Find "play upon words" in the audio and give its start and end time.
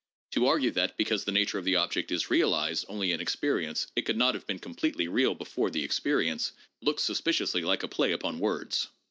7.87-8.87